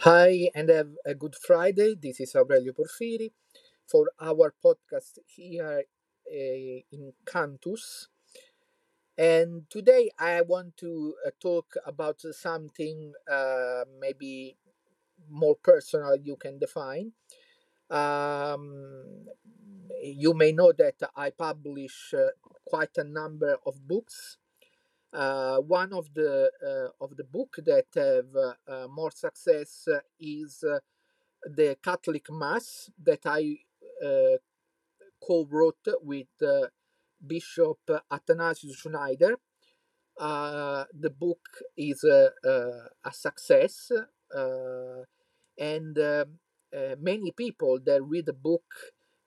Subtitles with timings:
[0.00, 1.94] Hi, and have a good Friday.
[1.94, 3.30] This is Aurelio Porfiri
[3.86, 5.84] for our podcast here
[6.30, 8.08] uh, in Cantus.
[9.16, 14.56] And today I want to uh, talk about something uh, maybe
[15.30, 17.12] more personal you can define.
[17.90, 19.26] Um,
[20.02, 22.14] you may know that I publish
[22.66, 24.38] quite a number of books.
[25.12, 29.88] Uh, one of the uh, of the book that have uh, more success
[30.20, 30.62] is
[31.44, 33.56] the Catholic Mass that I
[35.26, 36.28] co-wrote with
[37.26, 37.78] Bishop
[38.10, 39.38] Athanasius Schneider.
[40.18, 41.46] Uh, the book
[41.76, 43.90] is uh, uh, a success,
[45.56, 46.38] and um,
[47.00, 48.64] many people that read the book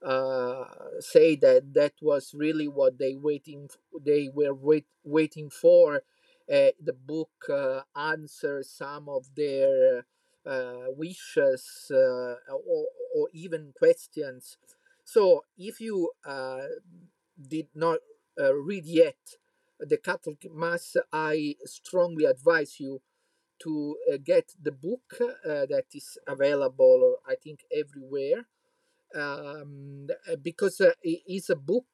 [0.06, 0.66] uh,
[1.00, 3.70] say that that was really what they waiting
[4.04, 6.04] they were wait, waiting for.
[6.52, 10.06] Uh, the book uh, answers some of their
[10.46, 14.58] uh, wishes uh, or, or even questions.
[15.06, 16.12] So if you
[17.40, 18.00] did not
[18.38, 19.18] read yet
[19.80, 23.02] the Catholic Mass, I strongly advise you
[23.64, 28.46] to get the book that is available, I think, everywhere,
[29.16, 31.86] um, uh, because uh, it is a book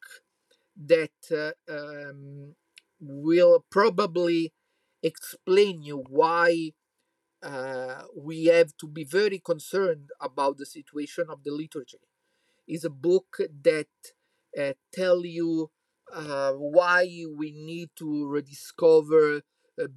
[0.75, 2.55] that uh, um,
[2.99, 4.53] will probably
[5.03, 6.71] explain you why
[7.43, 11.99] uh, we have to be very concerned about the situation of the liturgy.
[12.67, 13.87] It's a book that
[14.59, 15.71] uh, tell you
[16.13, 19.41] uh, why we need to rediscover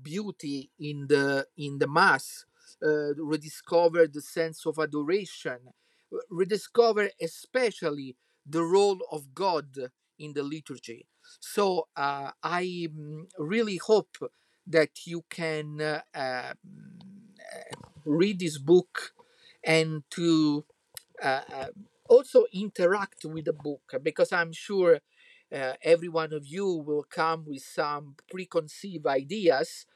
[0.03, 2.45] beauty in the in the mass,
[2.83, 5.59] rediscover the sense of adoration,
[6.30, 8.16] rediscover especially
[8.47, 9.66] the role of God
[10.19, 11.06] in the liturgy.
[11.41, 14.16] So uh, I mm, really hope
[14.66, 16.53] that you can uh, uh,
[18.05, 19.12] read this book
[19.64, 20.64] and to
[21.22, 21.66] uh, uh,
[22.08, 25.00] also interact with the book because I'm sure
[25.54, 29.87] uh, every one of you will come with some preconceived ideas.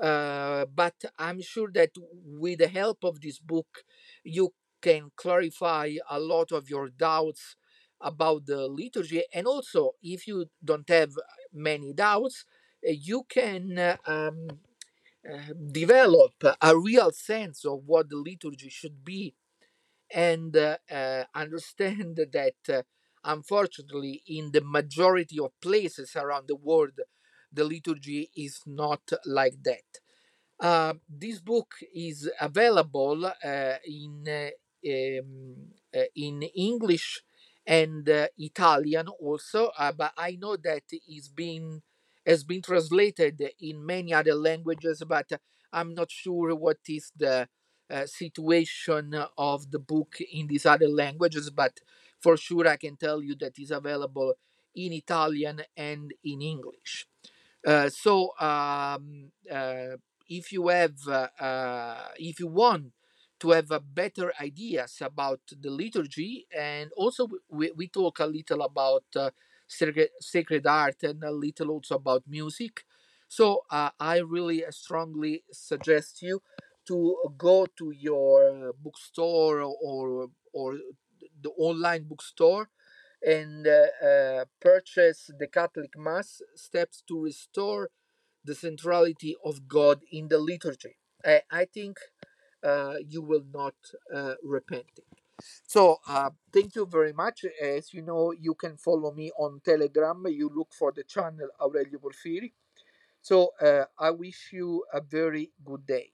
[0.00, 1.90] But I'm sure that
[2.24, 3.84] with the help of this book,
[4.24, 7.56] you can clarify a lot of your doubts
[8.00, 9.22] about the liturgy.
[9.34, 11.12] And also, if you don't have
[11.52, 12.44] many doubts,
[12.86, 14.48] uh, you can uh, um,
[15.30, 16.32] uh, develop
[16.62, 19.34] a real sense of what the liturgy should be
[20.12, 22.82] and uh, uh, understand that uh,
[23.24, 26.98] unfortunately in the majority of places around the world
[27.52, 30.00] the liturgy is not like that
[30.60, 37.22] uh, this book is available uh, in uh, um, uh, in english
[37.66, 41.82] and uh, italian also uh, but i know that it's been
[42.26, 45.30] has been translated in many other languages but
[45.72, 47.48] i'm not sure what is the
[47.90, 51.78] uh, situation of the book in these other languages but
[52.20, 54.34] for sure i can tell you that it's available
[54.74, 57.06] in italian and in english.
[57.66, 59.96] Uh, so um, uh,
[60.28, 60.94] if you have
[62.18, 62.92] if you want
[63.40, 68.62] to have a better ideas about the liturgy and also we, we talk a little
[68.62, 69.30] about uh,
[69.66, 72.84] sacred, sacred art and a little also about music
[73.28, 76.42] so uh, i really strongly suggest you
[76.86, 80.76] to go to your bookstore or or
[81.42, 82.68] the online bookstore
[83.26, 87.90] and uh, uh, purchase the Catholic Mass steps to restore
[88.44, 90.96] the centrality of God in the liturgy.
[91.24, 92.19] I, I think uh,
[93.08, 93.74] you will not
[94.14, 95.04] uh, repent it.
[95.66, 97.44] So, uh, thank you very much.
[97.62, 100.24] As you know, you can follow me on Telegram.
[100.28, 102.52] You look for the channel Aurelio Porfiri.
[103.22, 106.12] So, uh, I wish you a very good day.